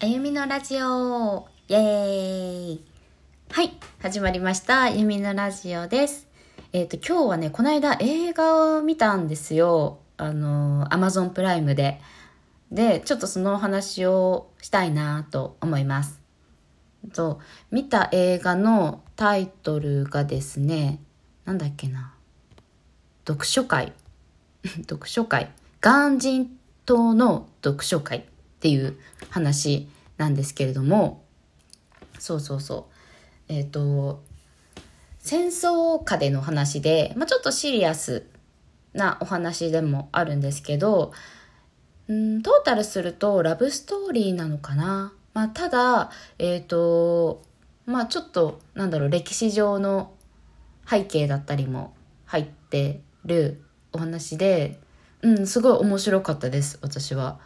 [0.00, 2.84] あゆみのラジオイエーイ
[3.50, 4.82] はい、始まりました。
[4.82, 6.28] あゆみのラジオです。
[6.72, 9.98] えっ、と、今日はね、この間映画を見たんですよ。
[10.16, 12.00] あの、アマゾンプライムで。
[12.70, 16.20] で、ちょっとそのお話をしたいなと思います。
[17.12, 17.40] と、
[17.72, 21.00] 見た映画のタイトルがですね、
[21.44, 22.14] なんだっけな。
[23.26, 23.92] 読書会。
[24.88, 25.50] 読書会。
[25.80, 28.98] ガンジン島の読書会っていう
[29.30, 31.24] 話なんですけれども、
[32.18, 32.88] そうそうそ
[33.48, 33.52] う。
[33.52, 34.22] えっ、と、
[35.20, 38.26] 戦争下での話で、まあ、ちょっとシリアス
[38.94, 41.12] なお話でもあるんですけど、
[42.08, 45.12] うん、トータルするとラブストーリーなのかな。
[45.34, 47.42] まあ、ただ、えっ、と、
[47.86, 50.12] まあ、ちょっと、なんだろう、歴史上の
[50.88, 53.62] 背景だったりも入ってる
[53.92, 54.80] お話で、
[55.22, 57.38] うん、すごい面白かったです、私は。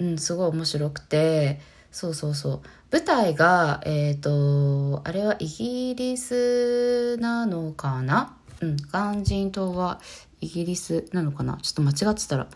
[0.00, 1.60] うん、すごい面白くて、
[1.92, 2.60] そうそうそう。
[2.90, 8.36] 舞台が、えっ、と、あれはイギリスなのかな？
[8.60, 10.00] うん、ガンジン島は
[10.40, 11.58] イギリスなのかな？
[11.62, 12.48] ちょっと間違ってたら、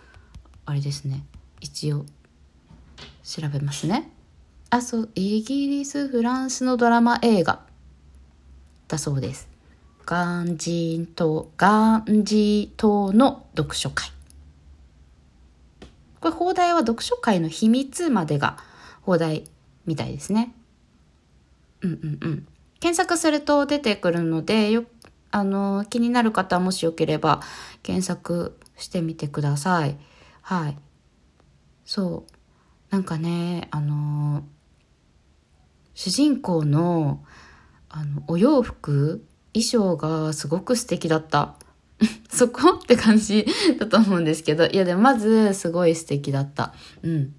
[0.67, 1.25] あれですね。
[1.61, 2.07] 一応、
[3.23, 4.11] 調べますね。
[4.71, 7.61] あ、そう、イギリス、フランスのドラマ映画
[8.89, 9.49] だそうです。
[10.07, 14.11] ガンジン島、ガンジー島の読書会。
[16.25, 18.57] これ、放題は読書会の秘密までが
[19.03, 19.45] 放題
[19.85, 20.55] みたいですね。
[21.83, 22.49] うんうんうん。
[22.81, 24.85] 検索すると出てくるので、よ、
[25.31, 27.43] あの、気になる方もしよければ
[27.83, 29.99] 検索してみてください。
[30.41, 30.79] はい。
[31.85, 32.33] そう。
[32.91, 34.45] なんかね、あの、
[35.93, 37.23] 主人公の、
[37.91, 41.57] あの、お洋服、衣装がすごく素敵だった。
[42.31, 42.79] そこ？
[42.83, 43.47] って感じ
[43.79, 46.75] だと思うんですけど、いやでもまずすごい素敵だった。
[47.03, 47.35] うん。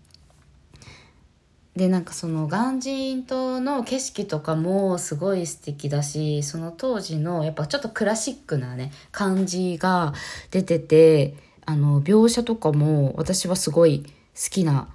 [1.76, 10.14] で、なんかそのガンジン島の景色とかもすごい素敵だし、その当時のやっぱちょっとクラシックなね、感じが
[10.52, 11.36] 出てて、
[11.66, 14.04] あの、描写とかも私はすごい
[14.36, 14.88] 好きな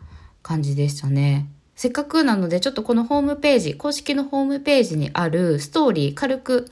[0.42, 1.50] 感じでしたね。
[1.76, 6.70] せっかくなのでちょっとこのホームページ、公式のホームページにあるストーリー軽く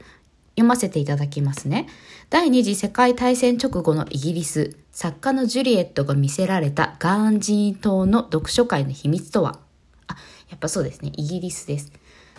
[0.58, 1.88] 読ませていただきますね。
[2.30, 9.60] 第二次世界大戦直後のイギリス、作家のジュリエットが見せられたガーンジー島の読書会の秘密とは？
[10.08, 10.16] あ、
[10.50, 11.12] やっぱそうですね。
[11.16, 11.92] イギリスです。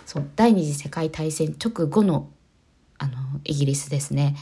[0.06, 2.30] そう、第二次世界大戦直後の、
[2.98, 3.14] あの、
[3.46, 4.36] イギリスですね。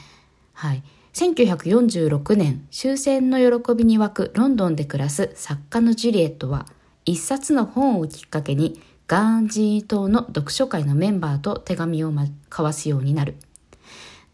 [0.53, 0.81] はい。
[1.13, 6.65] 1946年、終戦の喜びに沸くロンドンで暮らす作家のジュリエットは、
[7.05, 13.35] 一冊の本をきっかけに、ガーンジー島の読書会のメンバーと手紙を交わすようになる。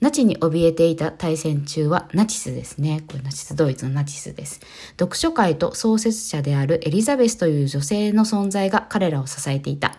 [0.03, 3.05] ナチに怯えていた大戦中はナチスですね。
[3.07, 4.59] これナチスドイツのナチスです。
[4.99, 9.97] 読書会と創設者であるエリザベスという女性の存在が彼らを支えていた。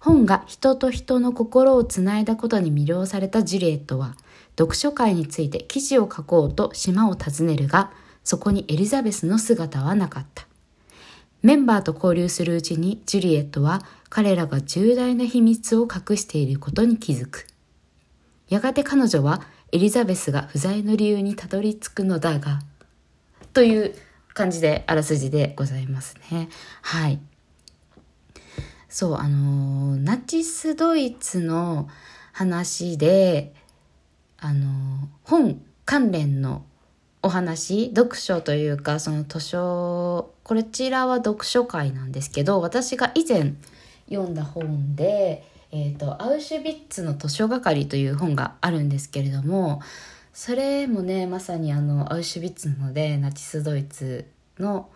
[0.00, 4.18] 本が人と人の心をつないだことに魅了されたジュリエットは、
[4.58, 7.90] 読書会について記事を書こうと島を訪ねるが、
[8.24, 10.46] そこにエリザベスの姿はなかった。
[11.40, 17.46] メンバーと交流するうちにジュリエットは彼らが重大な秘密を隠していることに気づく。
[18.52, 19.40] やがて彼女は
[19.72, 22.60] エリザベスが不在の理由にたどり着くのだが、
[23.54, 23.94] という
[24.34, 26.50] 感じであらすじでございますね。
[26.82, 27.18] はい。
[28.90, 31.88] そう、あのナチスドイツの
[32.34, 33.54] 話で、
[34.38, 36.66] あの本関連の
[37.22, 43.54] お話、読書というか、その図書、こちらは読書会なんですけど、私が以前
[44.10, 49.80] 読んだ本で、えっ、と、アウシュビッツの図書係という本があるんですけれども、
[50.34, 54.26] それもね、まさにあの、アウシュビッツなので、ナチスドイツ
[54.58, 54.90] の、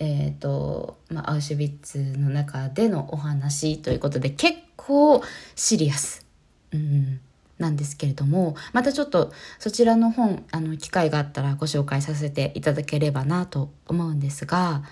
[0.00, 5.22] えっ、と、まあ、アウシュビッツの中でのお話ということで、結構
[5.54, 6.26] シリアス。
[6.72, 7.20] うん。
[7.58, 14.82] なんですけれども、またちょっとそちらの本、あの、機会があったらご紹介させていただければなと思うんですが、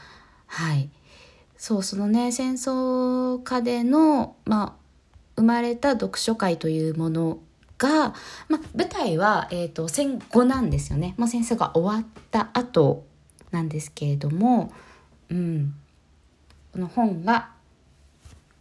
[0.47, 0.89] はい。
[1.57, 4.84] そう、そのね、戦争下での、まあ、
[5.37, 7.39] 生まれた読書会というもの
[7.79, 8.15] が、
[8.49, 11.15] ま、舞台は、えっ、と、戦後なんですよね。
[11.17, 13.05] もう戦争が終わった後
[13.51, 14.73] なんですけれども、
[15.29, 15.75] うん。
[16.73, 17.51] この本が、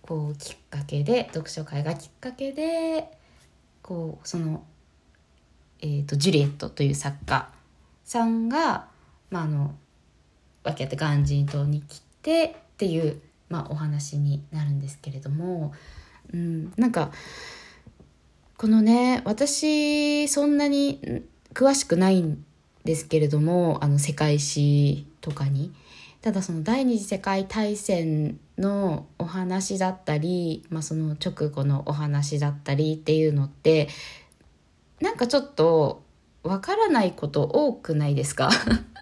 [0.01, 3.11] こう、きっかけで、読書会がきっかけで、
[3.83, 4.63] こうその、
[5.81, 7.49] えー、とジュリエットという作家
[8.05, 8.87] さんが、
[9.29, 9.75] まあ、あの
[10.63, 15.73] 分けてガンジー島に来てっていう、まあ、お話になるんですけれども、
[16.31, 17.11] うん、なんか
[18.57, 21.23] このね私そんなに
[21.53, 22.43] 詳しくないん
[22.85, 25.73] ですけれどもあの世界史とかに。
[26.21, 33.89] ただその第二次世界大戦のお話だったり、まあ、その直後のお話だったりっていうのって
[35.01, 36.01] なんかちょっと
[36.43, 38.49] わからないこと多くないですか？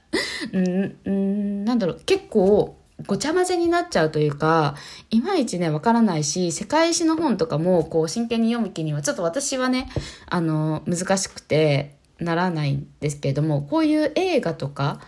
[0.52, 2.02] うんうんなんだろう。
[2.08, 2.76] 結構
[3.08, 4.76] ごちゃ混ぜになっちゃうというか
[5.10, 9.90] いまいちねわからないし世界史の本とかもこう真剣に読む気にはちょっと私はね
[10.28, 15.02] あの難しくてならないんですけれどもこういう映画とか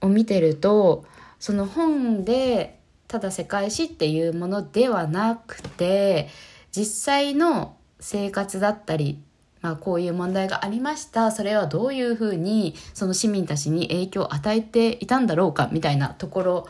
[0.00, 1.04] を見てると
[1.38, 2.78] その本で
[3.08, 6.28] ただ世界史っていうものではなくて
[6.70, 9.22] 実際の生活だったり、
[9.60, 11.30] まあ、こういう問題がありました。
[11.30, 16.68] それはどういうふうにその市民たちに影響を与えていたんだろうかみたいなところ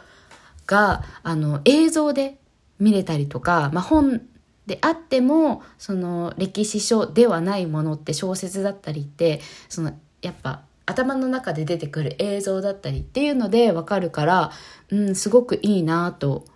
[0.72, 2.38] があの映像で
[2.80, 4.22] 見れたりとか、まあ、本
[4.66, 9.92] であってもその歴史書ではないものって小説だったりってその
[10.22, 14.52] やっぱ頭の中で出てくる映像だったりっていうのでわかるから、
[14.90, 16.46] うん、すごくいいなと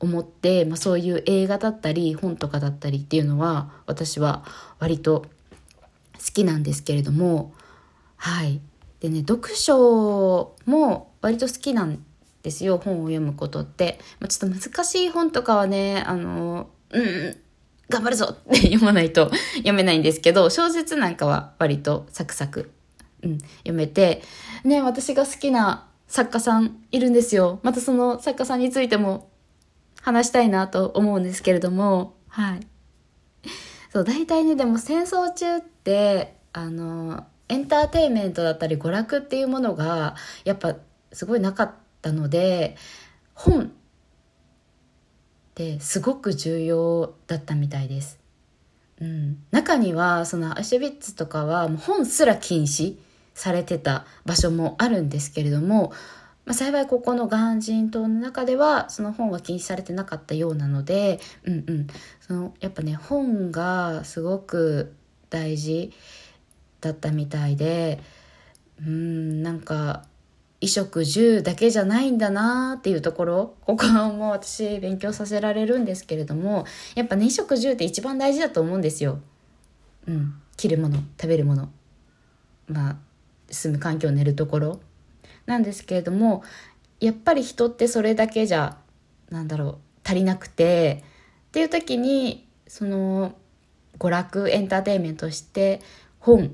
[0.00, 4.44] 思って、まあ、そういう映画だったり本とかだったりっていうのは私は
[4.80, 5.26] 割と
[6.14, 7.52] 好きなんですけれども
[8.16, 8.60] はい。
[8.98, 12.04] でね読書も割と好きなん
[12.42, 17.36] ですよ本を読むことって、まあ、ちょっと難しい本とかはねあのうん
[17.88, 22.70] 頑張るぞって読まないと読めないんですけど小説なんかは割とサクサク
[23.22, 24.22] うん、読めて、
[24.64, 27.60] ね、私が好きな作家さんいるんですよ。
[27.62, 29.30] またその作家さんについても
[30.02, 32.60] 話したいなと思うんですけれども、はい。
[33.92, 40.76] そう、大体ね、でも戦争中って、あの、エンターテインメントだったり娯楽っていうものが、やっぱ
[41.12, 42.76] すごいなかったたので、
[43.34, 43.68] 本っ
[45.54, 48.18] てすごく重要だったみたいです。
[49.00, 52.96] うん、中にはそのアシュビッツとかはもう本すら禁止
[53.34, 55.92] されてた場所もあるんですけれども、
[56.44, 61.86] まあ、幸いここの鑑真島の中ではその本は禁止されてなかったようなので、うんうん、
[62.20, 64.94] そのやっぱね本がすごく
[65.30, 65.92] 大事
[66.82, 68.00] だったみたいで
[68.84, 70.04] うんなんか
[70.60, 79.20] 衣食住だけじゃないんだなっていうところここも私勉強させられるんですけれどもやっぱね衣食住って一番大事だと思うんですよ。
[80.06, 81.70] うん、着るもの食べるもの。
[82.68, 82.96] まあ
[83.50, 84.80] 住む環境寝るところ。
[85.46, 86.44] なんですけれども
[87.00, 88.76] やっぱり人ってそれだけじゃ
[89.30, 91.02] なんだろう足りなくて
[91.48, 93.34] っていう時にその
[93.98, 95.80] 娯楽エンターテインメントして
[96.18, 96.48] 本っ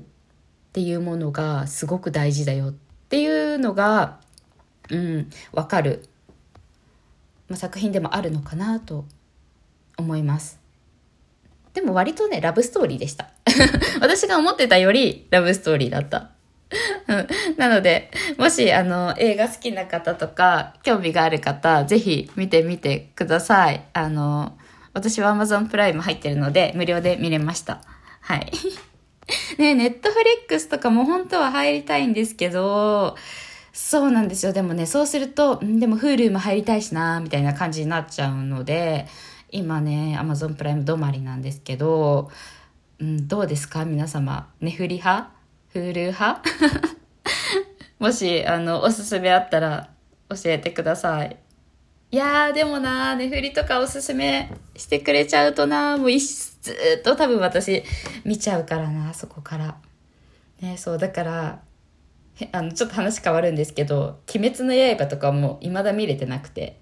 [0.73, 4.19] ていうものがすごく大事だよってっていうのが
[4.89, 6.07] うん分かる、
[7.47, 9.05] まあ、作品でもあるのかなと
[9.97, 10.59] 思います
[11.73, 13.29] でも割とねラブストーリーでした
[14.01, 16.31] 私が思ってたよりラブストーリーだった
[17.55, 23.85] なので、もし、あの、映画好きな方とか、興味がある方、ぜひ見てみてください。
[23.93, 24.57] あの、
[24.91, 27.81] 私は Amazon プライム入ってるので、無料で見れました。
[28.19, 28.51] はい。
[29.57, 33.15] ねネットフリックスとかも本当は入りたいんですけど、
[33.73, 34.53] そうなんですよ。
[34.53, 39.05] でもね、そうすると、んでも Hulu も入りたいしな、みたいな感じになっちゃうので、
[39.51, 42.31] 今ね、Amazon プライム止まりなんですけど、
[42.99, 43.85] うん、どうですか？
[43.85, 44.49] 皆様。
[44.61, 45.29] ネフリ派
[45.75, 46.41] ？Hulu 派？
[47.99, 49.89] もし、あの、おすすめあったら
[50.29, 51.37] 教えてください。
[52.09, 56.21] いやー、でもなー、ネフリとかおすすめしてくれちゃうとな、もう一
[56.67, 57.83] ずっと多分私
[58.23, 59.77] 見ちゃうからな、そこから。
[60.61, 61.61] ね、そう、だから、
[62.51, 66.77] あの、ちょっと話変わるんですけど、鬼滅の刃とかも未だ見れてなくて、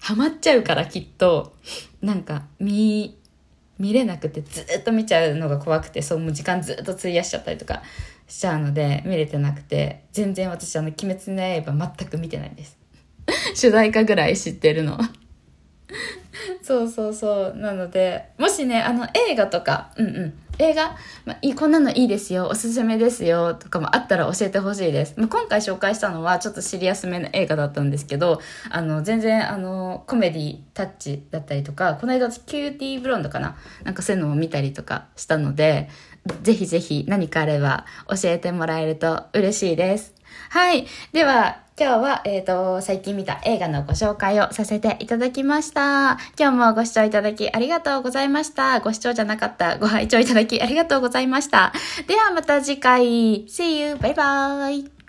[0.00, 1.54] ハマっちゃうからきっと、
[2.00, 3.16] なんか、見、
[3.78, 7.82] 見れなくてずっと見ちゃうのが怖くて、そう、もう時間ずっと費やしちゃったりとか
[8.30, 12.78] しちゃうので見れてなくて全然私あの「鬼滅の刃」全く見てないです。
[13.54, 14.98] 主題歌ぐらい知ってるの。
[16.62, 17.56] そうそうそう。
[17.56, 20.34] なのでもしねあの映画とかうんうん。
[20.62, 20.94] 映画、
[21.24, 22.46] まあ、いいこんなのいいですよ。
[22.48, 23.54] おすすめですよ。
[23.54, 33.56] とかもあったら教えてほしいです、まあ、今回紹介したのはちょっとシリアスめの映画だったんですけどあの全然あのコメディタッチだったりとかこの間キューティーブロンドかな？
[33.84, 35.88] なんかそういうのを見たりとかしたので
[36.42, 40.12] ぜひぜひ何かあれば教えてもらえると嬉しいです。
[40.50, 40.86] はい。
[41.12, 46.18] では、今日は、えっ、ー、と、最近見た映画のご紹介をさせていただきました。
[46.38, 48.80] 今日もご視聴いただきありがとうございました。
[48.80, 51.72] ご視聴じゃなかったご拝聴いただきありがとうございました。
[52.06, 53.46] ではまた次回。
[53.46, 53.96] See you!
[53.96, 54.99] バイバーイ